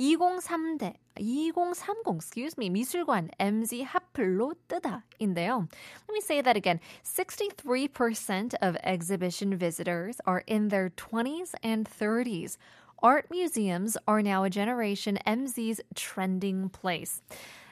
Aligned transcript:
203대 0.00 0.94
2030, 1.16 2.16
excuse 2.16 2.56
me, 2.56 2.70
미술관 2.70 3.28
MZ 3.40 3.84
핫플로 3.84 4.54
뜨다인데요. 4.68 5.68
Let 6.08 6.12
me 6.12 6.20
say 6.20 6.40
that 6.40 6.56
again. 6.56 6.78
63% 7.04 8.54
of 8.62 8.76
exhibition 8.84 9.56
visitors 9.56 10.20
are 10.24 10.44
in 10.46 10.68
their 10.68 10.90
20s 10.90 11.54
and 11.62 11.88
30s. 11.88 12.56
Art 13.02 13.26
museums 13.30 13.96
are 14.06 14.22
now 14.22 14.44
a 14.44 14.50
generation 14.50 15.18
MZ's 15.26 15.80
trending 15.94 16.68
place. 16.68 17.22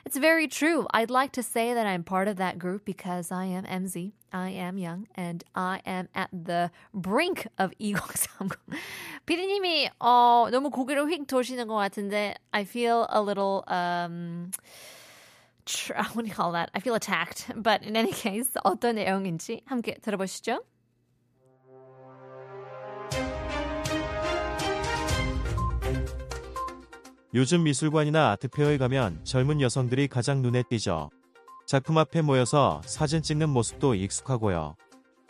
It's 0.04 0.16
very 0.16 0.46
true. 0.46 0.86
I'd 0.92 1.10
like 1.10 1.32
to 1.32 1.42
say 1.42 1.74
that 1.74 1.86
I'm 1.86 2.04
part 2.04 2.28
of 2.28 2.36
that 2.36 2.58
group 2.58 2.84
because 2.84 3.32
I 3.32 3.46
am 3.46 3.64
MZ. 3.64 4.12
I 4.32 4.50
am 4.50 4.78
young 4.78 5.06
and 5.16 5.44
I 5.54 5.80
am 5.86 6.08
at 6.14 6.28
the 6.32 6.70
brink 6.92 7.46
of 7.58 7.72
2030. 7.78 8.56
피디님이 9.26 9.90
어, 9.98 10.48
너무 10.50 10.70
고개를 10.70 11.08
휙 11.10 11.26
도시는 11.26 11.66
것 11.68 11.74
같은데 11.74 12.34
I 12.52 12.62
feel 12.62 13.06
a 13.12 13.20
little 13.20 13.62
um 13.68 14.50
tr- 15.64 15.94
what 16.14 16.22
do 16.24 16.28
you 16.28 16.34
call 16.34 16.52
that? 16.52 16.70
I 16.74 16.80
feel 16.80 16.94
attacked. 16.94 17.50
But 17.54 17.82
in 17.84 17.96
any 17.96 18.12
case, 18.12 18.52
어떤 18.64 18.96
내용인지 18.96 19.62
함께 19.66 19.94
들어보시죠. 20.00 20.60
요즘 27.34 27.64
미술관이나 27.64 28.30
아트페어에 28.32 28.78
가면 28.78 29.24
젊은 29.24 29.60
여성들이 29.60 30.08
가장 30.08 30.40
눈에 30.40 30.62
띄죠. 30.70 31.10
작품 31.66 31.98
앞에 31.98 32.22
모여서 32.22 32.80
사진 32.86 33.22
찍는 33.22 33.48
모습도 33.48 33.96
익숙하고요. 33.96 34.76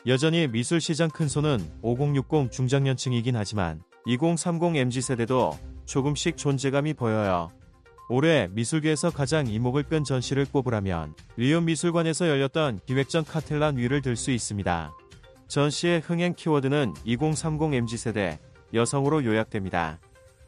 여전히 0.07 0.47
미술 0.47 0.83
시장 0.83 1.09
큰 1.09 1.29
손은 1.29 1.67
5060 1.81 2.53
중장년층이긴 2.53 3.35
하지만 3.35 3.83
2030 4.05 4.77
MZ 4.77 5.01
세대도 5.01 5.59
조금씩 5.87 6.37
존재감이 6.37 6.93
보여요. 6.93 7.49
올해 8.11 8.49
미술계에서 8.53 9.11
가장 9.11 9.47
이목을 9.47 9.85
끈 9.85 10.05
전시를 10.05 10.45
꼽으라면 10.45 11.15
리온 11.39 11.65
미술관에서 11.65 12.29
열렸던 12.29 12.81
기획전 12.87 13.25
카텔란 13.25 13.79
위를 13.79 14.03
들 14.03 14.15
수 14.15 14.31
있습니다. 14.31 14.93
전시의 15.49 16.01
흥행 16.01 16.35
키워드는 16.35 16.93
2030 17.05 17.73
MZ 17.73 17.97
세대 17.97 18.39
여성으로 18.75 19.25
요약됩니다. 19.25 20.01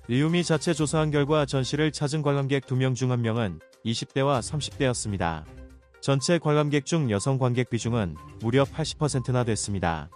리움이 0.07 0.45
자체 0.45 0.75
조사한 0.75 1.11
결과 1.11 1.47
전시를 1.47 1.93
찾은 1.93 2.21
관람객 2.21 2.67
2명 2.67 2.95
중 2.95 3.09
1명은 3.09 3.59
20대와 3.87 4.41
30대였습니다. 4.41 5.58
전체 6.01 6.39
관람객 6.39 6.87
중 6.87 7.11
여성 7.11 7.39
관객 7.39 7.71
비중은 7.71 8.17
무려 8.41 8.65
80%나 8.65 9.45
됐습니다. 9.45 10.11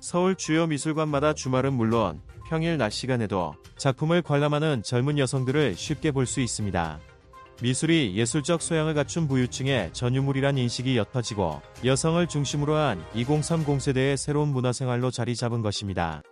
서울 0.00 0.34
주요 0.34 0.66
미술관마다 0.66 1.32
주말은 1.32 1.72
물론 1.72 2.20
평일 2.48 2.76
낮 2.76 2.90
시간에도 2.90 3.54
작품을 3.76 4.20
관람하는 4.22 4.82
젊은 4.82 5.18
여성들을 5.18 5.74
쉽게 5.74 6.10
볼 6.10 6.26
수 6.26 6.40
있습니다. 6.40 7.00
미술이 7.62 8.14
예술적 8.16 8.60
소양을 8.60 8.94
갖춘 8.94 9.28
부유층의 9.28 9.92
전유물이란 9.92 10.58
인식이 10.58 10.96
옅어지고 10.98 11.62
여성을 11.84 12.26
중심으로 12.26 12.74
한 12.74 13.02
2030 13.14 13.80
세대의 13.80 14.16
새로운 14.16 14.48
문화생활로 14.48 15.12
자리 15.12 15.36
잡은 15.36 15.62
것입니다. 15.62 16.22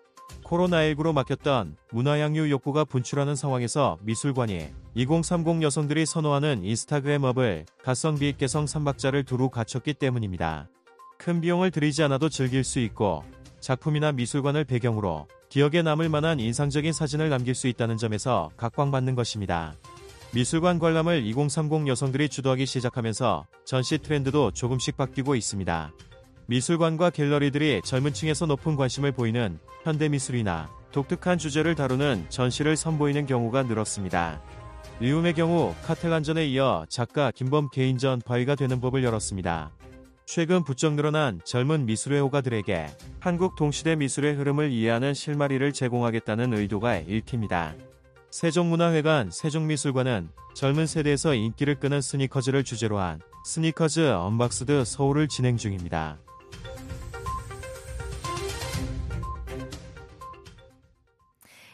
코로나19로 0.44 1.12
막혔던 1.12 1.77
문화양유 1.93 2.50
욕구가 2.50 2.84
분출하는 2.84 3.37
상황에서 3.37 3.99
미술관이 4.03 4.69
2030 4.95 5.62
여성들이 5.62 6.05
선호하는 6.05 6.65
인스타그램 6.65 7.23
업을 7.23 7.65
가성비 7.83 8.33
개성 8.37 8.65
3박자를 8.65 9.25
두루 9.25 9.49
갖췄기 9.49 9.95
때문입니다. 9.95 10.69
큰 11.17 11.41
비용을 11.41 11.71
들이지 11.71 12.03
않아도 12.05 12.28
즐길 12.28 12.65
수 12.65 12.81
있고 12.81 13.23
작품이나 13.61 14.11
미술관을 14.11 14.65
배경으로 14.65 15.29
기억에 15.49 15.83
남을 15.83 16.09
만한 16.09 16.41
인상적인 16.41 16.93
사진을 16.93 17.29
남길 17.29 17.55
수 17.55 17.69
있다는 17.69 17.99
점에서 17.99 18.50
각광받는 18.56 19.15
것입니다. 19.15 19.75
미술관 20.33 20.79
관람을 20.81 21.25
2030 21.25 21.87
여성들이 21.87 22.29
주도하기 22.29 22.67
시작하면서 22.67 23.47
전시 23.65 23.99
트렌드도 23.99 24.53
조금씩 24.53 24.97
바뀌고 24.97 25.37
있습니다. 25.37 25.93
미술관과 26.47 27.11
갤러리들이 27.11 27.83
젊은 27.84 28.12
층에서 28.12 28.47
높은 28.47 28.75
관심을 28.75 29.12
보이는 29.12 29.61
현대미술이나 29.84 30.69
독특한 30.91 31.39
주제를 31.39 31.77
다루는 31.77 32.27
전시를 32.29 32.77
선보이는 32.77 33.27
경우가 33.27 33.62
늘었습니다. 33.65 34.43
리움의 35.00 35.33
경우 35.33 35.75
카텔란전에 35.87 36.47
이어 36.49 36.84
작가 36.91 37.31
김범 37.31 37.71
개인전 37.71 38.21
바위가 38.21 38.55
되는 38.55 38.83
법을 38.83 39.03
열었습니다. 39.03 39.71
최근 40.27 40.62
부쩍 40.62 40.93
늘어난 40.93 41.41
젊은 41.43 41.87
미술의 41.87 42.21
호가들에게 42.21 42.87
한국 43.19 43.56
동시대 43.56 43.97
미술의 43.97 44.34
흐름을 44.34 44.71
이해하는 44.71 45.15
실마리를 45.15 45.72
제공하겠다는 45.72 46.53
의도가 46.53 46.99
읽힙니다. 46.99 47.77
세종문화회관 48.31 49.31
세종미술관은 49.31 50.28
젊은 50.55 50.87
세대에서 50.87 51.32
인기를 51.32 51.77
끄는 51.77 52.03
스니커즈를 52.03 52.62
주제로 52.62 52.99
한 52.99 53.21
스니커즈 53.47 54.06
언박스드 54.06 54.84
서울을 54.84 55.28
진행 55.28 55.56
중입니다. 55.56 56.19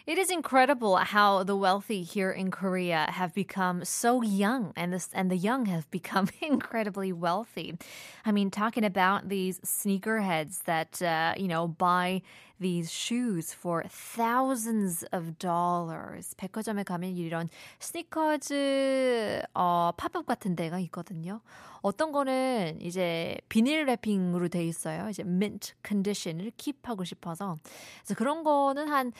It 0.07 0.17
is 0.17 0.31
incredible 0.31 0.97
how 0.97 1.43
the 1.43 1.55
wealthy 1.55 2.01
here 2.01 2.31
in 2.31 2.49
Korea 2.49 3.05
have 3.09 3.33
become 3.35 3.85
so 3.85 4.23
young 4.23 4.73
and 4.75 4.91
this 4.91 5.09
and 5.13 5.29
the 5.29 5.37
young 5.37 5.67
have 5.67 5.89
become 5.91 6.27
incredibly 6.41 7.13
wealthy. 7.13 7.77
I 8.25 8.31
mean, 8.31 8.49
talking 8.49 8.83
about 8.83 9.29
these 9.29 9.59
sneakerheads 9.59 10.63
that 10.63 11.01
uh, 11.01 11.33
you 11.37 11.47
know 11.47 11.67
buy 11.67 12.23
these 12.59 12.91
shoes 12.91 13.53
for 13.53 13.83
thousands 13.87 15.03
of 15.11 15.37
dollars. 15.39 16.35
백화점에 16.37 16.83
가면 16.83 17.17
이런 17.17 17.49
스니커즈 17.79 19.43
어, 19.53 19.91
팝업 19.97 20.25
같은 20.25 20.55
데가 20.55 20.79
있거든요. 20.79 21.41
어떤 21.81 22.11
거는 22.11 22.79
이제 22.81 23.37
비닐 23.49 23.85
랩핑으로 23.85 24.51
돼 24.51 24.63
있어요. 24.65 25.09
이제 25.09 25.23
mint 25.23 25.73
condition을 25.85 26.51
킵하고 26.57 27.05
싶어서. 27.05 27.57
그래서 28.03 28.15
그런 28.15 28.43
거는 28.43 28.87
한 28.87 29.11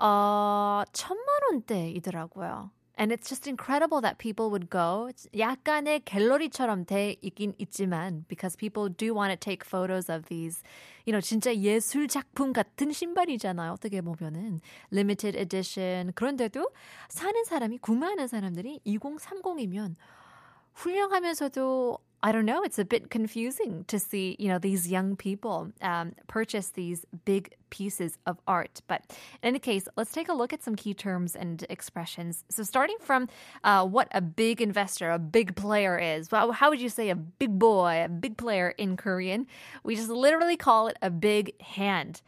어, 0.00 0.82
천만 0.92 1.26
원대이더라고요. 1.50 2.70
And 2.98 3.10
it's 3.10 3.26
just 3.26 3.48
incredible 3.48 4.00
that 4.02 4.18
people 4.18 4.50
would 4.50 4.68
go. 4.68 5.10
약간의 5.36 6.00
갤러리처럼 6.04 6.84
돼 6.84 7.16
있긴 7.22 7.54
있지만 7.58 8.24
because 8.28 8.54
people 8.54 8.88
do 8.90 9.14
want 9.14 9.32
to 9.32 9.36
take 9.36 9.64
photos 9.64 10.10
of 10.10 10.26
these. 10.28 10.62
You 11.06 11.12
know, 11.12 11.20
진짜 11.20 11.56
예술 11.56 12.06
작품 12.06 12.52
같은 12.52 12.92
신발이잖아요. 12.92 13.72
어떻게 13.72 14.02
보면은 14.02 14.60
limited 14.92 15.38
edition. 15.38 16.12
그런데도 16.12 16.70
사는 17.08 17.44
사람이 17.44 17.78
구매하는 17.78 18.28
사람들이 18.28 18.80
2030이면 18.86 19.96
훌륭하면서도 20.74 21.98
I 22.23 22.31
don't 22.31 22.45
know. 22.45 22.63
It's 22.63 22.79
a 22.79 22.85
bit 22.85 23.11
confusing 23.11 23.85
to 23.87 23.99
see, 23.99 24.35
you 24.39 24.47
know, 24.47 24.57
these 24.57 24.89
young 24.89 25.15
people 25.15 25.71
um, 25.83 26.13
purchase 26.25 26.69
these 26.69 27.05
big 27.25 27.53
pieces 27.69 28.17
of 28.25 28.39
art. 28.47 28.81
But 28.87 29.03
in 29.43 29.49
any 29.49 29.59
case, 29.59 29.87
let's 29.95 30.11
take 30.11 30.27
a 30.27 30.33
look 30.33 30.51
at 30.51 30.63
some 30.63 30.75
key 30.75 30.95
terms 30.95 31.35
and 31.35 31.63
expressions. 31.69 32.43
So, 32.49 32.63
starting 32.63 32.97
from 32.99 33.29
uh, 33.63 33.85
what 33.85 34.07
a 34.13 34.21
big 34.21 34.61
investor, 34.61 35.11
a 35.11 35.19
big 35.19 35.55
player 35.55 35.99
is. 35.99 36.31
Well, 36.31 36.51
how 36.53 36.69
would 36.71 36.81
you 36.81 36.89
say 36.89 37.09
a 37.11 37.15
big 37.15 37.59
boy, 37.59 38.03
a 38.03 38.09
big 38.09 38.35
player 38.35 38.73
in 38.79 38.97
Korean? 38.97 39.45
We 39.83 39.95
just 39.95 40.09
literally 40.09 40.57
call 40.57 40.87
it 40.87 40.97
a 41.03 41.11
big 41.11 41.53
hand. 41.61 42.21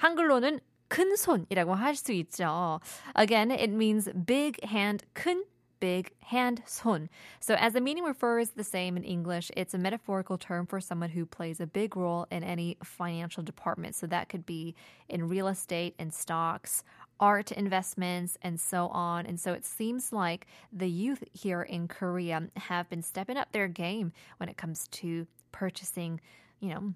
한글로는 0.00 0.60
큰 0.88 1.16
손이라고 1.16 1.74
할 1.76 1.94
수 1.94 2.12
있죠. 2.12 2.80
Again, 3.14 3.50
it 3.50 3.70
means 3.70 4.08
big 4.26 4.64
hand, 4.64 5.04
큰 5.14 5.44
big 5.80 6.12
hand 6.20 6.62
손. 6.66 7.08
So 7.40 7.54
as 7.54 7.74
the 7.74 7.80
meaning 7.80 8.04
refers 8.04 8.50
the 8.50 8.64
same 8.64 8.96
in 8.96 9.04
English, 9.04 9.50
it's 9.54 9.74
a 9.74 9.78
metaphorical 9.78 10.38
term 10.38 10.66
for 10.66 10.80
someone 10.80 11.10
who 11.10 11.26
plays 11.26 11.60
a 11.60 11.66
big 11.66 11.94
role 11.94 12.26
in 12.30 12.42
any 12.42 12.78
financial 12.82 13.42
department. 13.42 13.94
So 13.94 14.06
that 14.06 14.30
could 14.30 14.46
be 14.46 14.74
in 15.10 15.28
real 15.28 15.46
estate 15.48 15.94
and 15.98 16.12
stocks, 16.12 16.84
art 17.20 17.52
investments, 17.52 18.38
and 18.40 18.58
so 18.58 18.88
on. 18.88 19.26
And 19.26 19.38
so 19.38 19.52
it 19.52 19.66
seems 19.66 20.10
like 20.10 20.46
the 20.72 20.88
youth 20.88 21.22
here 21.32 21.62
in 21.62 21.86
Korea 21.88 22.48
have 22.56 22.88
been 22.88 23.02
stepping 23.02 23.36
up 23.36 23.52
their 23.52 23.68
game 23.68 24.12
when 24.38 24.48
it 24.48 24.56
comes 24.56 24.88
to 24.88 25.26
purchasing, 25.52 26.20
you 26.60 26.70
know, 26.70 26.94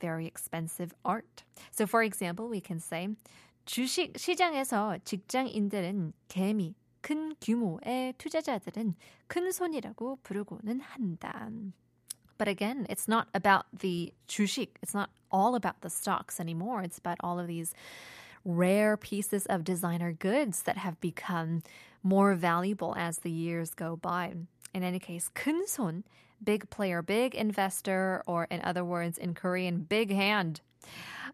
very 0.00 0.26
expensive 0.26 0.92
art. 1.04 1.44
So 1.70 1.86
for 1.86 2.02
example, 2.02 2.48
we 2.48 2.60
can 2.60 2.80
say 2.80 3.08
주식 3.66 4.18
시장에서 4.18 4.98
직장인들은 5.04 6.12
개미 6.28 6.74
큰 7.04 7.34
규모의 7.40 8.14
투자자들은 8.18 8.94
큰 9.26 9.52
손이라고 9.52 10.18
부르고는 10.22 10.80
한다. 10.80 11.50
But 12.38 12.48
again, 12.48 12.86
it's 12.88 13.06
not 13.06 13.28
about 13.34 13.66
the 13.78 14.14
주식. 14.26 14.78
It's 14.82 14.94
not 14.94 15.10
all 15.30 15.54
about 15.54 15.82
the 15.82 15.90
stocks 15.90 16.40
anymore. 16.40 16.82
It's 16.82 16.98
about 16.98 17.18
all 17.20 17.38
of 17.38 17.46
these 17.46 17.74
rare 18.44 18.96
pieces 18.96 19.44
of 19.46 19.64
designer 19.64 20.12
goods 20.12 20.62
that 20.62 20.78
have 20.78 20.98
become 21.00 21.62
more 22.02 22.34
valuable 22.34 22.94
as 22.96 23.18
the 23.18 23.30
years 23.30 23.74
go 23.74 23.96
by. 23.96 24.32
In 24.72 24.82
any 24.82 24.98
case, 24.98 25.30
큰손, 25.34 26.04
big 26.42 26.70
player, 26.70 27.02
big 27.02 27.34
investor, 27.34 28.22
or 28.26 28.46
in 28.50 28.62
other 28.62 28.84
words, 28.84 29.18
in 29.18 29.34
Korean, 29.34 29.80
big 29.80 30.10
hand. 30.10 30.62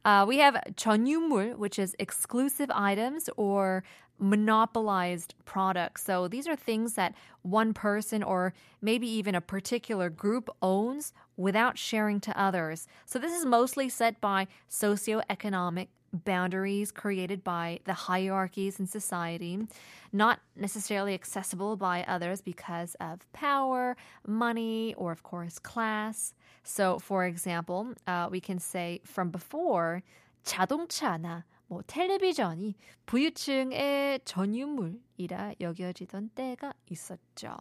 Uh, 0.05 0.25
we 0.27 0.39
have 0.39 0.61
전유물, 0.75 1.57
which 1.57 1.79
is 1.79 1.95
exclusive 1.99 2.71
items 2.75 3.31
or 3.37 3.85
monopolized 4.21 5.35
products. 5.45 6.05
So 6.05 6.27
these 6.29 6.49
are 6.49 6.57
things 6.57 6.95
that 6.95 7.15
one 7.43 7.75
person 7.75 8.23
or 8.23 8.55
maybe 8.81 9.07
even 9.07 9.35
a 9.35 9.41
particular 9.41 10.09
group 10.09 10.49
owns 10.63 11.13
without 11.37 11.77
sharing 11.77 12.21
to 12.21 12.41
others. 12.41 12.89
So 13.05 13.19
this 13.19 13.33
is 13.33 13.45
mostly 13.45 13.89
set 13.89 14.21
by 14.21 14.47
socioeconomic 14.71 15.89
boundaries 16.13 16.91
created 16.91 17.45
by 17.45 17.81
the 17.85 17.93
hierarchies 17.93 18.81
in 18.81 18.87
society, 18.87 19.67
not 20.13 20.41
necessarily 20.55 21.13
accessible 21.15 21.77
by 21.77 22.05
others 22.09 22.41
because 22.41 22.97
of 23.01 23.31
power, 23.33 23.97
money, 24.27 24.95
or 24.97 25.13
of 25.13 25.23
course, 25.23 25.59
class. 25.59 26.33
So, 26.63 26.99
for 26.99 27.27
example, 27.27 27.95
uh, 28.07 28.29
we 28.31 28.41
can 28.41 28.59
say 28.59 29.01
from 29.05 29.31
before, 29.31 30.03
자동차나 30.45 31.45
뭐 31.71 31.83
텔레비전이 31.87 32.77
부유층의 33.07 34.21
전유물이라 34.25 35.55
여겨지던 35.61 36.31
때가 36.35 36.73
있었죠. 36.91 37.57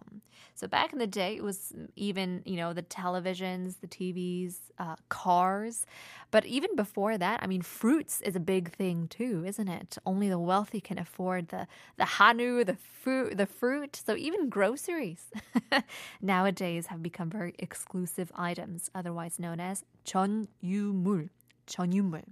So 0.54 0.68
back 0.68 0.94
in 0.94 1.00
the 1.00 1.08
day, 1.08 1.36
it 1.36 1.44
was 1.44 1.74
even, 1.96 2.44
you 2.46 2.56
know, 2.56 2.72
the 2.72 2.84
televisions, 2.84 3.80
the 3.82 3.88
TVs, 3.88 4.58
uh, 4.78 4.96
cars. 5.10 5.88
But 6.30 6.46
even 6.46 6.76
before 6.76 7.18
that, 7.18 7.42
I 7.42 7.48
mean, 7.48 7.62
fruits 7.62 8.22
is 8.22 8.36
a 8.36 8.40
big 8.40 8.72
thing 8.76 9.08
too, 9.08 9.44
isn't 9.46 9.68
it? 9.68 9.98
Only 10.06 10.30
the 10.30 10.40
wealthy 10.40 10.82
can 10.82 11.00
afford 11.00 11.48
the, 11.48 11.68
the 11.98 12.06
hanu, 12.06 12.64
the 12.64 12.76
fruit, 12.76 13.38
the 13.38 13.48
fruit. 13.48 14.00
So 14.06 14.16
even 14.16 14.50
groceries 14.50 15.32
nowadays 16.22 16.88
have 16.88 17.02
become 17.02 17.32
very 17.32 17.56
exclusive 17.58 18.32
items, 18.36 18.92
otherwise 18.94 19.40
known 19.40 19.60
as 19.60 19.84
전유물, 20.06 21.30
전유물. 21.66 22.24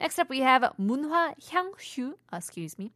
Next 0.00 0.18
up, 0.18 0.28
we 0.28 0.40
have 0.40 0.62
문화 0.78 1.34
향유. 1.38 2.14
Excuse 2.32 2.78
me. 2.78 2.92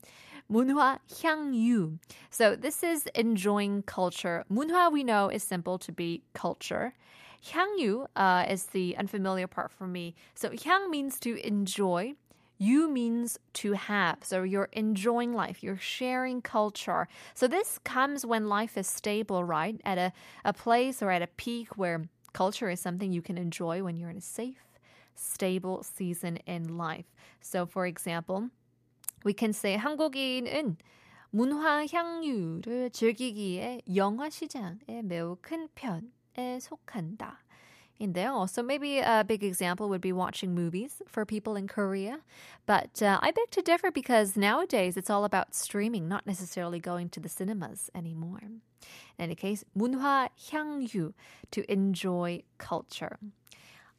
문화 0.50 0.98
향유. 1.08 1.98
So 2.30 2.56
this 2.56 2.82
is 2.82 3.06
enjoying 3.14 3.82
culture. 3.82 4.44
문화 4.50 4.92
we 4.92 5.04
know 5.04 5.28
is 5.28 5.42
simple 5.42 5.78
to 5.78 5.92
be 5.92 6.22
culture. 6.34 6.92
향유 7.44 8.06
uh, 8.16 8.44
is 8.48 8.66
the 8.66 8.96
unfamiliar 8.96 9.46
part 9.46 9.70
for 9.70 9.86
me. 9.86 10.14
So 10.34 10.50
향 10.50 10.90
means 10.90 11.18
to 11.20 11.44
enjoy. 11.46 12.14
You 12.58 12.90
means 12.90 13.38
to 13.54 13.72
have. 13.72 14.18
So 14.22 14.42
you're 14.42 14.68
enjoying 14.72 15.32
life. 15.32 15.62
You're 15.62 15.78
sharing 15.78 16.42
culture. 16.42 17.08
So 17.34 17.48
this 17.48 17.78
comes 17.84 18.26
when 18.26 18.50
life 18.50 18.76
is 18.76 18.86
stable, 18.86 19.44
right? 19.44 19.80
At 19.82 19.96
a, 19.96 20.12
a 20.44 20.52
place 20.52 21.02
or 21.02 21.10
at 21.10 21.22
a 21.22 21.26
peak 21.26 21.78
where 21.78 22.04
culture 22.34 22.68
is 22.68 22.78
something 22.78 23.12
you 23.12 23.22
can 23.22 23.38
enjoy 23.38 23.82
when 23.82 23.96
you're 23.96 24.10
in 24.10 24.18
a 24.18 24.20
safe 24.20 24.63
stable 25.14 25.82
season 25.82 26.38
in 26.46 26.76
life. 26.76 27.06
So, 27.40 27.66
for 27.66 27.86
example, 27.86 28.50
we 29.24 29.32
can 29.32 29.52
say 29.52 29.76
한국인은 29.76 30.76
문화 31.32 31.86
향유를 31.86 32.90
즐기기에 32.90 33.82
영화 33.94 34.28
시장에 34.30 35.02
매우 35.02 35.36
큰 35.40 35.68
편에 35.74 36.58
속한다. 36.60 37.38
In 38.00 38.14
there, 38.14 38.32
also 38.32 38.62
maybe 38.62 38.98
a 38.98 39.22
big 39.22 39.44
example 39.44 39.90
would 39.90 40.00
be 40.00 40.10
watching 40.10 40.54
movies 40.54 41.02
for 41.06 41.26
people 41.26 41.54
in 41.54 41.68
Korea. 41.68 42.20
But 42.64 43.02
uh, 43.02 43.18
I 43.20 43.30
beg 43.30 43.50
to 43.50 43.60
differ 43.60 43.90
because 43.90 44.38
nowadays 44.38 44.96
it's 44.96 45.10
all 45.10 45.26
about 45.26 45.54
streaming, 45.54 46.08
not 46.08 46.26
necessarily 46.26 46.80
going 46.80 47.10
to 47.10 47.20
the 47.20 47.28
cinemas 47.28 47.90
anymore. 47.94 48.40
In 48.42 48.60
any 49.18 49.34
case, 49.34 49.66
문화 49.76 50.30
향유, 50.50 51.12
to 51.50 51.70
enjoy 51.70 52.42
culture. 52.56 53.18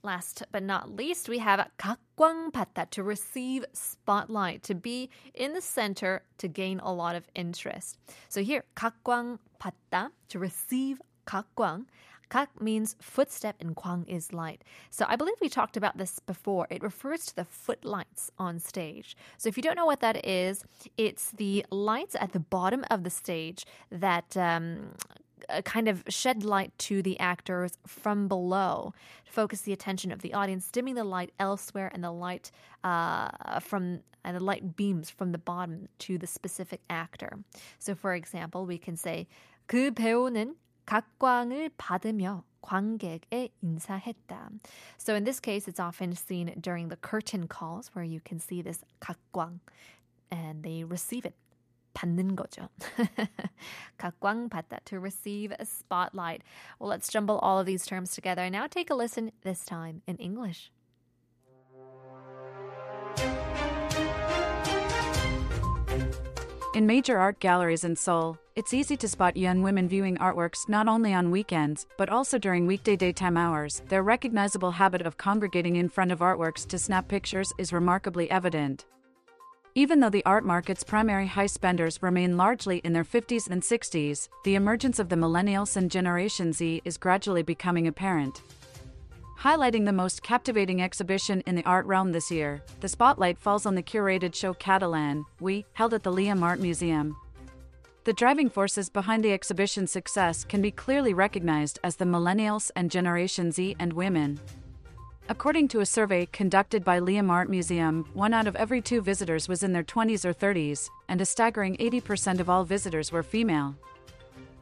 Last 0.05 0.43
but 0.51 0.63
not 0.63 0.95
least, 0.95 1.29
we 1.29 1.37
have 1.39 1.69
각광받다 1.77 2.89
to 2.89 3.03
receive 3.03 3.65
spotlight, 3.73 4.63
to 4.63 4.73
be 4.73 5.09
in 5.35 5.53
the 5.53 5.61
center, 5.61 6.23
to 6.39 6.47
gain 6.47 6.79
a 6.79 6.91
lot 6.91 7.15
of 7.15 7.27
interest. 7.35 7.99
So 8.27 8.41
here, 8.41 8.63
각광받다 8.75 10.09
to 10.29 10.39
receive 10.39 11.01
각광. 11.27 11.85
Kak 12.31 12.61
means 12.61 12.95
footstep 13.01 13.57
and 13.59 13.75
kwang 13.75 14.05
is 14.07 14.31
light. 14.31 14.63
So 14.89 15.05
I 15.07 15.17
believe 15.17 15.35
we 15.41 15.49
talked 15.49 15.75
about 15.75 15.97
this 15.97 16.17
before. 16.19 16.65
It 16.69 16.81
refers 16.81 17.25
to 17.25 17.35
the 17.35 17.43
footlights 17.43 18.31
on 18.39 18.57
stage. 18.57 19.17
So 19.37 19.49
if 19.49 19.57
you 19.57 19.63
don't 19.63 19.75
know 19.75 19.85
what 19.85 19.99
that 19.99 20.25
is, 20.25 20.63
it's 20.97 21.31
the 21.31 21.65
lights 21.71 22.15
at 22.17 22.31
the 22.31 22.39
bottom 22.39 22.85
of 22.89 23.03
the 23.03 23.09
stage 23.09 23.65
that 23.91 24.37
um, 24.37 24.93
uh, 25.09 25.15
kind 25.65 25.87
of 25.87 26.03
shed 26.07 26.43
light 26.43 26.71
to 26.77 27.01
the 27.01 27.19
actors 27.19 27.77
from 27.85 28.27
below, 28.27 28.93
focus 29.25 29.61
the 29.61 29.73
attention 29.73 30.11
of 30.11 30.21
the 30.21 30.33
audience, 30.33 30.69
dimming 30.71 30.95
the 30.95 31.03
light 31.03 31.31
elsewhere, 31.39 31.91
and 31.93 32.03
the 32.03 32.11
light 32.11 32.51
uh, 32.83 33.59
from 33.59 34.01
and 34.23 34.37
the 34.37 34.43
light 34.43 34.75
beams 34.75 35.09
from 35.09 35.31
the 35.31 35.37
bottom 35.39 35.87
to 35.97 36.17
the 36.17 36.27
specific 36.27 36.81
actor. 36.89 37.39
So, 37.79 37.95
for 37.95 38.13
example, 38.13 38.65
we 38.65 38.77
can 38.77 38.95
say 38.95 39.27
그 39.67 39.91
배우는 39.91 40.55
각광을 40.85 41.71
받으며 41.77 42.43
관객에 42.61 43.49
인사했다. 43.63 44.51
So 44.97 45.15
in 45.15 45.23
this 45.23 45.39
case, 45.39 45.67
it's 45.67 45.79
often 45.79 46.15
seen 46.15 46.53
during 46.59 46.89
the 46.89 46.97
curtain 46.97 47.47
calls 47.47 47.89
where 47.93 48.05
you 48.05 48.19
can 48.19 48.39
see 48.39 48.61
this 48.61 48.79
각광 49.01 49.59
and 50.29 50.63
they 50.63 50.83
receive 50.83 51.25
it 51.25 51.33
받는 51.95 52.35
거죠. 52.35 52.69
각광받다 53.97 54.79
to 54.85 54.99
receive 54.99 55.53
a 55.59 55.65
spotlight. 55.65 56.41
Well, 56.79 56.89
let's 56.89 57.09
jumble 57.09 57.39
all 57.39 57.59
of 57.59 57.65
these 57.65 57.85
terms 57.85 58.15
together. 58.15 58.49
Now 58.49 58.67
take 58.67 58.89
a 58.89 58.95
listen 58.95 59.31
this 59.43 59.65
time 59.65 60.01
in 60.07 60.17
English. 60.17 60.71
In 66.73 66.87
major 66.87 67.17
art 67.19 67.41
galleries 67.41 67.83
in 67.83 67.97
Seoul, 67.97 68.37
it's 68.55 68.73
easy 68.73 68.95
to 68.95 69.07
spot 69.07 69.35
young 69.35 69.61
women 69.61 69.89
viewing 69.89 70.15
artworks 70.17 70.69
not 70.69 70.87
only 70.87 71.13
on 71.13 71.29
weekends, 71.29 71.85
but 71.97 72.07
also 72.07 72.37
during 72.37 72.65
weekday 72.65 72.95
daytime 72.95 73.35
hours. 73.35 73.81
Their 73.89 74.03
recognizable 74.03 74.71
habit 74.71 75.01
of 75.01 75.17
congregating 75.17 75.75
in 75.75 75.89
front 75.89 76.13
of 76.13 76.19
artworks 76.19 76.65
to 76.67 76.79
snap 76.79 77.09
pictures 77.09 77.51
is 77.57 77.73
remarkably 77.73 78.31
evident. 78.31 78.85
Even 79.76 80.00
though 80.00 80.08
the 80.08 80.24
art 80.24 80.42
market's 80.42 80.82
primary 80.82 81.26
high 81.26 81.44
spenders 81.44 82.02
remain 82.02 82.38
largely 82.38 82.78
in 82.78 82.94
their 82.94 83.04
50s 83.04 83.50
and 83.50 83.60
60s, 83.60 84.30
the 84.42 84.54
emergence 84.54 84.98
of 84.98 85.10
the 85.10 85.16
millennials 85.16 85.76
and 85.76 85.90
Generation 85.90 86.50
Z 86.54 86.80
is 86.86 86.96
gradually 86.96 87.42
becoming 87.42 87.86
apparent. 87.86 88.40
Highlighting 89.38 89.84
the 89.84 89.92
most 89.92 90.22
captivating 90.22 90.80
exhibition 90.80 91.42
in 91.42 91.56
the 91.56 91.64
art 91.66 91.84
realm 91.84 92.12
this 92.12 92.30
year, 92.30 92.62
the 92.80 92.88
spotlight 92.88 93.36
falls 93.36 93.66
on 93.66 93.74
the 93.74 93.82
curated 93.82 94.34
show 94.34 94.54
Cattelan, 94.54 95.26
We, 95.40 95.66
held 95.74 95.92
at 95.92 96.02
the 96.02 96.12
Leeum 96.12 96.42
Art 96.42 96.58
Museum. 96.58 97.14
The 98.04 98.14
driving 98.14 98.48
forces 98.48 98.88
behind 98.88 99.22
the 99.22 99.34
exhibition's 99.34 99.90
success 99.90 100.42
can 100.42 100.62
be 100.62 100.70
clearly 100.70 101.12
recognized 101.12 101.80
as 101.84 101.96
the 101.96 102.06
millennials 102.06 102.70
and 102.76 102.90
Generation 102.90 103.52
Z 103.52 103.76
and 103.78 103.92
women. 103.92 104.40
According 105.28 105.66
to 105.68 105.80
a 105.80 105.86
survey 105.86 106.26
conducted 106.26 106.84
by 106.84 107.00
Leeum 107.00 107.30
Art 107.30 107.50
Museum, 107.50 108.04
one 108.14 108.32
out 108.32 108.46
of 108.46 108.54
every 108.54 108.80
two 108.80 109.00
visitors 109.00 109.48
was 109.48 109.64
in 109.64 109.72
their 109.72 109.82
20s 109.82 110.24
or 110.24 110.32
30s, 110.32 110.88
and 111.08 111.20
a 111.20 111.24
staggering 111.24 111.76
80% 111.78 112.38
of 112.38 112.48
all 112.48 112.62
visitors 112.62 113.10
were 113.10 113.24
female. 113.24 113.74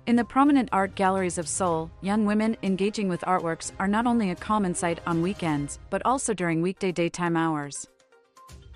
In 0.06 0.16
the 0.16 0.24
prominent 0.24 0.70
art 0.72 0.94
galleries 0.94 1.36
of 1.36 1.48
Seoul, 1.48 1.90
young 2.00 2.24
women 2.24 2.56
engaging 2.62 3.10
with 3.10 3.20
artworks 3.22 3.72
are 3.78 3.86
not 3.86 4.06
only 4.06 4.30
a 4.30 4.36
common 4.36 4.74
sight 4.74 5.00
on 5.06 5.20
weekends, 5.20 5.78
but 5.90 6.00
also 6.06 6.32
during 6.32 6.62
weekday 6.62 6.92
daytime 6.92 7.36
hours. 7.36 7.86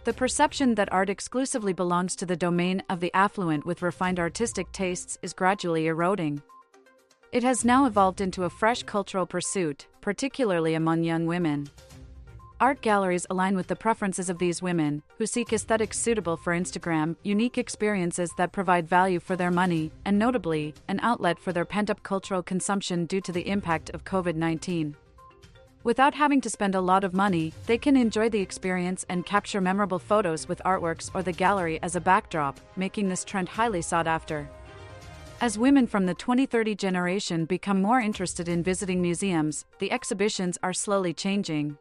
The 0.05 0.13
perception 0.13 0.75
that 0.75 0.93
art 0.93 1.09
exclusively 1.09 1.73
belongs 1.73 2.17
to 2.17 2.27
the 2.27 2.37
domain 2.37 2.83
of 2.91 3.01
the 3.01 3.13
affluent 3.15 3.65
with 3.65 3.81
refined 3.81 4.21
artistic 4.21 4.71
tastes 4.73 5.17
is 5.23 5.33
gradually 5.33 5.87
eroding. 5.87 6.43
It 7.31 7.43
has 7.43 7.63
now 7.63 7.85
evolved 7.85 8.23
into 8.23 8.45
a 8.45 8.51
fresh 8.51 8.83
cultural 8.85 9.27
pursuit, 9.27 9.87
particularly 10.01 10.73
among 10.73 11.05
young 11.05 11.27
women. 11.27 11.69
Art 12.59 12.81
galleries 12.81 13.27
align 13.29 13.55
with 13.55 13.67
the 13.67 13.77
preferences 13.77 14.31
of 14.31 14.39
these 14.39 14.63
women, 14.63 15.03
who 15.19 15.27
seek 15.27 15.53
aesthetics 15.53 15.99
suitable 15.99 16.39
for 16.39 16.55
Instagram, 16.55 17.17
unique 17.23 17.59
experiences 17.59 18.33
that 18.39 18.53
provide 18.53 18.89
value 18.89 19.21
for 19.21 19.37
their 19.37 19.51
money, 19.51 19.93
and 20.07 20.19
notably, 20.19 20.75
an 20.89 21.01
outlet 21.03 21.39
for 21.39 21.53
their 21.53 21.67
pent 21.67 21.91
up 21.91 22.03
cultural 22.03 22.43
consumption 22.43 23.05
due 23.05 23.21
to 23.21 23.31
the 23.31 23.47
impact 23.47 23.91
of 23.91 24.05
COVID 24.05 24.35
19. 24.35 24.97
Without 25.85 26.15
having 26.15 26.41
to 26.41 26.51
spend 26.51 26.75
a 26.75 26.81
lot 26.81 27.05
of 27.05 27.13
money, 27.13 27.53
they 27.67 27.77
can 27.77 27.95
enjoy 27.95 28.31
the 28.31 28.41
experience 28.41 29.05
and 29.11 29.27
capture 29.27 29.61
memorable 29.61 29.99
photos 29.99 30.49
with 30.49 30.63
artworks 30.65 31.11
or 31.13 31.23
the 31.23 31.33
gallery 31.33 31.79
as 31.83 31.95
a 31.95 32.01
backdrop, 32.01 32.59
making 32.75 33.11
this 33.11 33.23
trend 33.23 33.51
highly 33.51 33.83
sought 33.83 34.07
after. 34.07 34.49
As 35.41 35.57
women 35.57 35.87
from 35.87 36.07
the 36.07 36.15
2030 36.15 36.75
generation 36.75 37.45
become 37.45 37.81
more 37.81 38.01
interested 38.01 38.49
in 38.49 38.65
visiting 38.65 39.01
museums, 39.01 39.67
the 39.79 39.93
exhibitions 39.93 40.59
are 40.65 40.73
slowly 40.73 41.15
changing. 41.15 41.79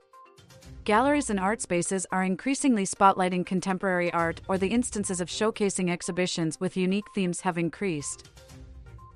Galleries 0.83 1.31
and 1.31 1.39
art 1.39 1.59
spaces 1.59 2.05
are 2.11 2.23
increasingly 2.23 2.85
spotlighting 2.85 3.47
contemporary 3.47 4.13
art, 4.13 4.41
or 4.47 4.59
the 4.59 4.67
instances 4.67 5.19
of 5.19 5.27
showcasing 5.27 5.89
exhibitions 5.89 6.59
with 6.59 6.77
unique 6.77 7.07
themes 7.15 7.41
have 7.41 7.57
increased. 7.57 8.29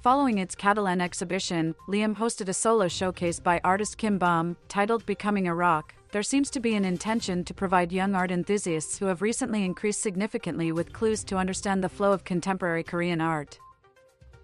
Following 0.01 0.39
its 0.39 0.55
Cattelan 0.55 1.01
exhibition, 1.01 1.75
Leeum 1.87 2.15
hosted 2.15 2.49
a 2.49 2.53
solo 2.53 2.87
showcase 2.87 3.39
by 3.39 3.61
artist 3.63 3.99
Kim 3.99 4.17
Beom 4.17 4.55
titled 4.67 5.05
Becoming 5.05 5.47
a 5.47 5.53
Rock. 5.53 5.93
There 6.13 6.23
seems 6.23 6.49
to 6.49 6.59
be 6.59 6.73
an 6.73 6.83
intention 6.83 7.43
to 7.43 7.53
provide 7.53 7.91
young 7.91 8.15
art 8.15 8.31
enthusiasts 8.31 8.97
who 8.97 9.05
have 9.05 9.21
recently 9.21 9.63
increased 9.63 10.01
significantly 10.01 10.71
with 10.71 10.93
clues 10.93 11.23
to 11.25 11.37
understand 11.37 11.83
the 11.83 11.89
flow 11.89 12.11
of 12.11 12.23
contemporary 12.23 12.83
Korean 12.83 13.21
art. 13.21 13.59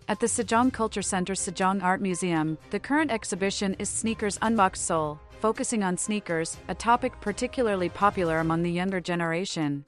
At 0.10 0.22
the 0.22 0.28
Sejong 0.28 0.72
Culture 0.72 1.02
Center 1.02 1.34
Sejong 1.34 1.84
Art 1.84 2.00
Museum, 2.00 2.58
the 2.70 2.80
current 2.80 3.12
exhibition 3.12 3.76
is 3.78 3.90
Sneakers 3.90 4.40
Unboxed 4.42 4.86
Seoul, 4.86 5.20
focusing 5.42 5.84
on 5.84 5.98
sneakers, 5.98 6.56
a 6.70 6.74
topic 6.74 7.12
particularly 7.20 7.90
popular 7.90 8.40
among 8.40 8.64
the 8.64 8.72
younger 8.72 9.02
generation. 9.02 9.84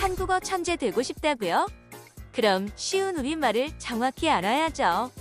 한국어 0.00 0.40
천재 0.40 0.74
되고 0.74 1.02
싶다고요? 1.02 1.68
그럼 2.32 2.68
쉬운 2.74 3.16
우리말을 3.16 3.78
정확히 3.78 4.28
알아야죠. 4.28 5.12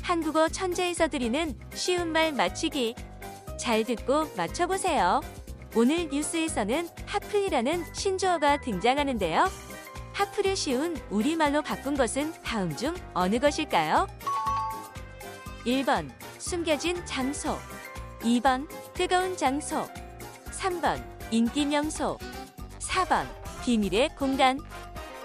한국어 0.00 0.48
천재에서 0.48 1.08
드리는 1.08 1.54
쉬운 1.74 2.10
말 2.10 2.32
맞히기 2.32 2.94
잘 3.60 3.84
듣고 3.84 4.26
맞춰보세요. 4.38 5.20
오늘 5.76 6.08
뉴스에서는 6.08 6.88
하플이라는 7.04 7.84
신조어가 7.92 8.62
등장하는데요. 8.62 9.50
하플을 10.14 10.56
쉬운 10.56 10.96
우리말로 11.10 11.60
바꾼 11.60 11.94
것은 11.94 12.32
다음 12.42 12.74
중 12.74 12.94
어느 13.12 13.38
것일까요? 13.38 14.08
1번 15.66 16.10
숨겨진 16.38 17.04
장소 17.04 17.58
2번 18.20 18.66
뜨거운 18.94 19.36
장소 19.36 19.86
3번 20.46 21.04
인기 21.30 21.66
명소 21.66 22.18
4번 22.78 23.26
비밀의 23.62 24.08
공간 24.16 24.58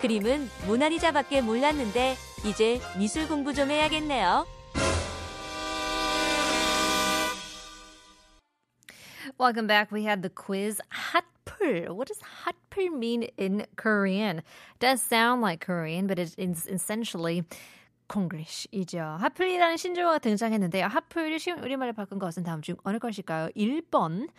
그림은 0.02 0.50
모나리자밖에 0.68 1.40
몰랐는데 1.42 2.18
이제 2.46 2.82
미술 2.98 3.30
공부 3.30 3.54
좀 3.54 3.72
해야겠네요. 3.72 4.46
Welcome 9.38 9.68
back. 9.68 9.92
We 9.92 10.06
had 10.06 10.22
the 10.22 10.30
quiz 10.30 10.80
hatpul. 10.90 11.94
What 11.94 12.08
does 12.08 12.22
hatpul 12.46 12.98
mean 12.98 13.24
in 13.38 13.66
Korean? 13.76 14.38
It 14.38 14.44
does 14.80 15.02
sound 15.02 15.42
like 15.42 15.60
Korean, 15.60 16.08
but 16.08 16.18
it's 16.20 16.38
essentially 16.68 17.44
Konglish이죠. 18.08 19.18
핫플이라는 19.20 19.76
신조어가 19.76 20.20
등장했는데요. 20.20 20.86
핫플이 20.88 21.38
쉬운 21.40 21.60
우리말을 21.60 21.92
바꾼 21.92 22.18
것은 22.18 22.44
다음 22.44 22.62
중 22.62 22.78
어느 22.86 22.98
것일까요? 22.98 23.50
1번 23.58 24.30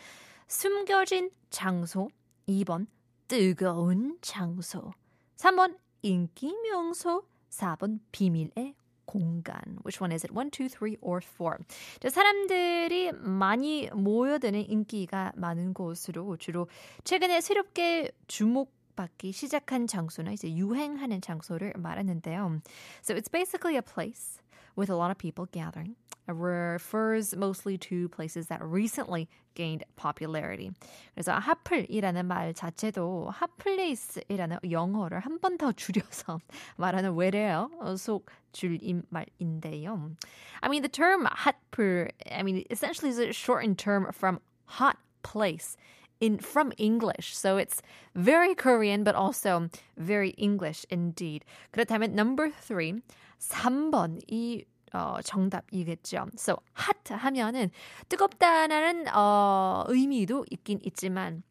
숨겨진 0.48 1.30
장소 1.50 2.08
2번 2.48 2.86
뜨거운 3.28 4.16
장소 4.22 4.92
3번 5.36 5.76
인기 6.00 6.54
명소 6.62 7.26
4번 7.50 7.98
비밀의 8.12 8.74
공간. 9.06 9.78
Which 9.84 10.02
one 10.02 10.12
is 10.12 10.24
it? 10.24 10.32
1, 10.32 10.50
2, 10.50 10.68
3, 10.68 10.96
or 11.00 11.20
4? 11.22 11.58
자, 12.00 12.10
사람들이 12.10 13.12
많이 13.12 13.88
모여드는 13.92 14.68
인기가 14.68 15.32
많은 15.36 15.74
곳으로 15.74 16.36
주로 16.36 16.68
최근에 17.04 17.40
새롭게 17.40 18.10
주목 18.26 18.74
받기 18.96 19.32
시작한 19.32 19.86
장소나 19.86 20.32
이제 20.32 20.52
유행하는 20.52 21.20
장소를 21.20 21.74
말하는데요. 21.76 22.60
So 23.02 23.14
it's 23.14 23.30
basically 23.30 23.76
a 23.76 23.82
place 23.82 24.40
with 24.76 24.90
a 24.90 24.96
lot 24.96 25.10
of 25.10 25.18
people 25.18 25.46
gathering. 25.52 25.94
It 26.27 26.35
refers 26.35 27.35
mostly 27.35 27.77
to 27.79 28.07
places 28.09 28.47
that 28.47 28.61
recently 28.63 29.27
gained 29.55 29.83
popularity. 29.97 30.71
그래서 31.15 31.33
핫플이라는 31.39 32.25
말 32.25 32.53
자체도 32.53 33.31
핫플레이스이라는 33.31 34.59
영어를 34.71 35.19
한 35.19 35.39
번 35.39 35.57
더 35.57 35.71
줄여서 35.73 36.39
말하는 36.77 37.15
외래어 37.15 37.69
속 37.97 38.29
줄임말인데요. 38.53 40.15
I 40.61 40.69
mean, 40.69 40.83
the 40.83 40.89
term 40.89 41.25
핫플, 41.25 42.11
I 42.31 42.43
mean, 42.43 42.63
essentially 42.69 43.09
is 43.09 43.19
a 43.19 43.33
shortened 43.33 43.77
term 43.77 44.07
from 44.13 44.39
hot 44.79 44.97
place 45.23 45.75
in 46.21 46.37
from 46.37 46.71
English. 46.77 47.35
So 47.35 47.57
it's 47.57 47.81
very 48.15 48.53
Korean, 48.55 49.03
but 49.03 49.15
also 49.15 49.69
very 49.97 50.29
English 50.37 50.85
indeed. 50.89 51.43
그렇다면 51.73 52.11
number 52.13 52.49
three, 52.49 53.01
3번이 53.39 54.65
어, 54.92 55.16
정답이겠죠. 55.22 56.26
So 56.34 56.56
hot 56.78 57.12
하면은 57.12 57.70
뜨겁다라는 58.08 59.06
어, 59.14 59.84
의미도 59.88 60.46
있긴 60.50 60.80
있지만 60.82 61.42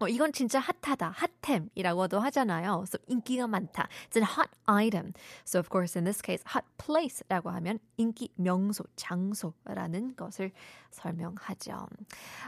어, 0.00 0.06
이건 0.06 0.32
진짜 0.32 0.60
핫하다, 0.60 1.10
핫템이라고도 1.10 2.20
하잖아요. 2.20 2.84
So 2.86 3.00
인기가 3.08 3.48
많다. 3.48 3.88
It's 4.08 4.16
a 4.16 4.22
hot 4.22 4.50
item. 4.66 5.12
So 5.44 5.58
of 5.58 5.68
course 5.70 5.98
in 5.98 6.04
this 6.04 6.22
case 6.22 6.44
hot 6.46 6.64
place라고 6.78 7.50
하면 7.50 7.80
인기 7.96 8.28
명소, 8.36 8.84
장소라는 8.94 10.14
것을 10.14 10.52
설명하죠. 10.92 11.88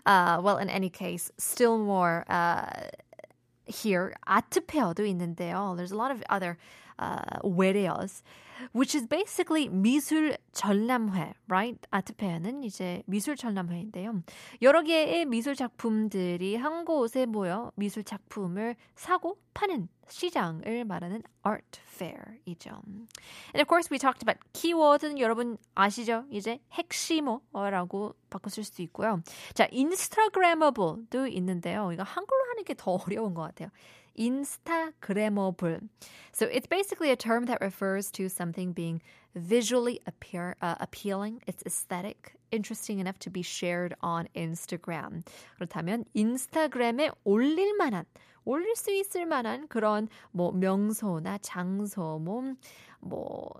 Uh, 0.06 0.40
well 0.40 0.58
in 0.58 0.70
any 0.70 0.90
case, 0.90 1.32
still 1.38 1.76
more 1.76 2.24
uh, 2.30 2.70
here 3.70 4.12
아트 4.26 4.60
페어도 4.64 5.04
있는데요. 5.06 5.74
There's 5.76 5.92
a 5.92 5.96
lot 5.96 6.10
of 6.10 6.22
other 6.28 6.58
uh, 6.98 7.40
외래어s. 7.42 8.22
which 8.72 8.94
is 8.94 9.06
basically 9.06 9.68
미술 9.68 10.36
전람회, 10.52 11.34
right? 11.48 11.78
아트 11.90 12.12
페어는 12.14 12.64
이제 12.64 13.02
미술 13.06 13.36
전람회인데요. 13.36 14.22
여러 14.62 14.82
개의 14.82 15.24
미술 15.24 15.54
작품들이 15.54 16.56
한 16.56 16.84
곳에 16.84 17.26
모여 17.26 17.72
미술 17.76 18.04
작품을 18.04 18.76
사고 18.94 19.38
파는 19.54 19.88
시장을 20.08 20.84
말하는 20.84 21.22
art 21.42 21.80
fair이죠. 21.86 22.70
And 23.54 23.60
of 23.60 23.68
course 23.68 23.88
we 23.90 23.98
talked 23.98 24.22
about 24.22 24.40
keyword는 24.52 25.18
여러분 25.18 25.56
아시죠? 25.74 26.24
이제 26.30 26.58
핵심어라고 26.72 28.14
바꿔 28.28 28.50
쓸수 28.50 28.82
있고요. 28.82 29.22
자, 29.54 29.68
instagramable도 29.72 31.28
있는데요. 31.28 31.92
이거 31.92 32.02
한글로 32.02 32.49
게더 32.64 33.02
어려운 33.06 33.34
것 33.34 33.54
같아요. 33.54 33.70
Instagrammable. 34.16 35.88
So 36.32 36.46
it's 36.46 36.66
basically 36.66 37.10
a 37.10 37.16
term 37.16 37.46
that 37.46 37.60
refers 37.60 38.10
to 38.12 38.28
something 38.28 38.72
being 38.72 39.00
visually 39.34 40.00
appear, 40.06 40.56
uh, 40.60 40.74
appealing. 40.80 41.40
It's 41.46 41.62
aesthetic, 41.64 42.34
interesting 42.50 42.98
enough 42.98 43.18
to 43.20 43.30
be 43.30 43.42
shared 43.42 43.94
on 44.02 44.28
Instagram. 44.34 45.22
그렇다면 45.58 46.04
인스타그램에 46.14 47.10
올릴 47.24 47.76
만한 47.78 48.04
올릴 48.44 48.74
수 48.74 48.90
있을 48.90 49.26
만한 49.26 49.68
그런 49.68 50.08
뭐 50.32 50.50
명소나 50.52 51.38
장소 51.42 52.18
뭐뭐 52.18 53.52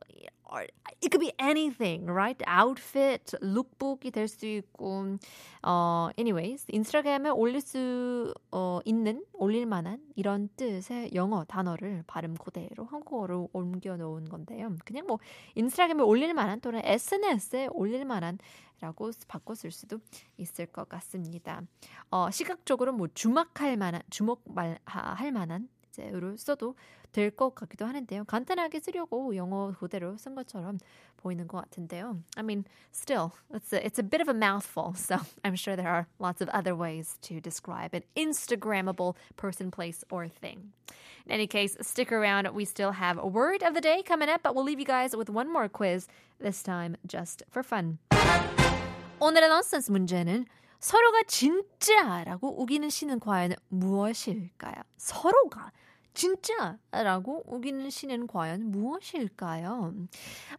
it 0.58 1.10
could 1.10 1.20
be 1.20 1.32
anything, 1.38 2.06
right? 2.06 2.42
Outfit, 2.46 3.36
lookbook이 3.40 4.10
될 4.10 4.28
수 4.28 4.46
있고, 4.46 5.18
어, 5.62 6.10
anyways, 6.18 6.66
인스타그램에 6.68 7.30
올릴 7.30 7.60
수 7.60 8.34
어, 8.50 8.80
있는, 8.84 9.24
올릴 9.32 9.66
만한 9.66 10.00
이런 10.16 10.48
뜻의 10.56 11.10
영어 11.14 11.44
단어를 11.44 12.04
발음 12.06 12.34
그대로 12.34 12.84
한국어로 12.84 13.50
옮겨 13.52 13.96
놓은 13.96 14.28
건데요. 14.28 14.74
그냥 14.84 15.06
뭐 15.06 15.18
인스타그램에 15.54 16.02
올릴 16.02 16.34
만한 16.34 16.60
또는 16.60 16.80
SNS에 16.84 17.68
올릴 17.72 18.04
만한 18.04 18.38
라고 18.80 19.10
바꿔 19.28 19.54
쓸 19.54 19.70
수도 19.70 19.98
있을 20.38 20.66
것 20.66 20.88
같습니다. 20.88 21.62
어, 22.10 22.30
시각적으로 22.30 22.92
뭐 22.92 23.08
주목할 23.12 23.76
만한, 23.76 24.02
주목할 24.08 25.32
만한 25.32 25.68
이제로 25.90 26.36
써도 26.36 26.74
될 27.11 27.31
것 27.31 27.55
같기도 27.55 27.85
하는데요. 27.85 28.25
간단하게 28.25 28.81
쓰려고 28.81 29.35
영어 29.37 29.71
그대로 29.79 30.17
쓴 30.17 30.35
것처럼 30.35 30.77
보이는 31.15 31.47
것 31.47 31.61
같은데요. 31.61 32.17
I 32.35 32.43
mean, 32.43 32.65
still, 32.91 33.31
it's 33.53 33.71
a, 33.71 33.79
it's 33.85 33.97
a 33.97 34.03
bit 34.03 34.19
of 34.21 34.27
a 34.27 34.33
mouthful, 34.33 34.93
so 34.95 35.19
I'm 35.45 35.55
sure 35.55 35.77
there 35.77 35.87
are 35.87 36.07
lots 36.19 36.41
of 36.41 36.49
other 36.49 36.75
ways 36.75 37.17
to 37.21 37.39
describe 37.39 37.93
an 37.93 38.03
Instagrammable 38.17 39.15
person, 39.37 39.71
place, 39.71 40.03
or 40.11 40.27
thing. 40.27 40.73
In 41.25 41.31
any 41.31 41.47
case, 41.47 41.77
stick 41.81 42.11
around. 42.11 42.49
We 42.53 42.65
still 42.65 42.91
have 42.91 43.17
a 43.17 43.25
word 43.25 43.63
of 43.63 43.73
the 43.73 43.81
day 43.81 44.03
coming 44.03 44.27
up, 44.29 44.43
but 44.43 44.53
we'll 44.53 44.65
leave 44.65 44.79
you 44.79 44.85
guys 44.85 45.15
with 45.15 45.29
one 45.29 45.51
more 45.51 45.69
quiz, 45.69 46.07
this 46.39 46.61
time 46.61 46.97
just 47.07 47.43
for 47.49 47.63
fun. 47.63 47.97
오늘의 49.21 49.47
넌센스 49.47 49.89
문제는 49.89 50.45
서로가 50.79 51.23
진짜라고 51.27 52.61
우기는 52.61 52.89
시는 52.89 53.21
과연 53.21 53.53
무엇일까요? 53.69 54.83
서로가 54.97 55.71
진짜 56.12 56.78
라고 56.90 57.42
우기는 57.46 57.88
시는 57.88 58.26
과연 58.26 58.70
무엇일까요? 58.70 59.94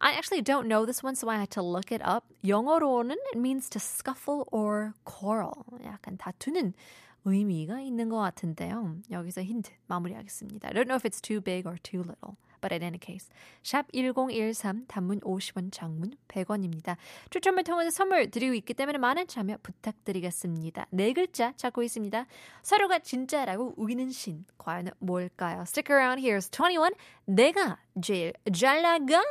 I 0.00 0.14
actually 0.14 0.42
don't 0.42 0.66
know 0.66 0.84
this 0.84 1.04
one, 1.04 1.14
so 1.14 1.28
I 1.28 1.36
had 1.36 1.50
to 1.50 1.62
look 1.62 1.92
it 1.92 2.02
up. 2.04 2.24
영어로는 2.46 3.16
it 3.32 3.38
means 3.38 3.68
to 3.70 3.78
scuffle 3.78 4.44
or 4.50 4.94
quarrel. 5.04 5.64
약간 5.84 6.16
다투는 6.16 6.72
의미가 7.24 7.80
있는 7.80 8.08
것 8.08 8.16
같은데요. 8.18 8.96
여기서 9.10 9.42
힌트 9.42 9.70
마무리하겠습니다. 9.86 10.68
I 10.68 10.74
don't 10.74 10.86
know 10.86 10.96
if 10.96 11.04
it's 11.04 11.20
too 11.20 11.40
big 11.40 11.68
or 11.68 11.78
too 11.78 12.00
little. 12.00 12.36
But 12.62 12.72
in 12.72 12.82
any 12.82 12.98
case, 12.98 13.28
샵 13.62 13.90
1013 13.92 14.86
단문 14.86 15.20
50원 15.20 15.70
장문 15.72 16.14
100원입니다. 16.28 16.96
추첨을 17.30 17.64
통해서 17.64 17.90
선물 17.90 18.30
드리고 18.30 18.54
있기 18.54 18.72
때문에 18.72 18.98
많은 18.98 19.26
참여 19.26 19.58
부탁드리겠습니다. 19.62 20.86
네 20.90 21.12
글자 21.12 21.52
찾고 21.56 21.82
있습니다. 21.82 22.26
서로가 22.62 23.00
진짜라고 23.00 23.74
우기는 23.76 24.10
신 24.10 24.46
과연 24.56 24.90
뭘까요? 25.00 25.62
Stick 25.62 25.92
around, 25.92 26.22
here's 26.22 26.48
21. 26.50 26.94
내가 27.26 27.78
제일 28.00 28.32
잘 28.54 28.82
나가. 28.82 29.22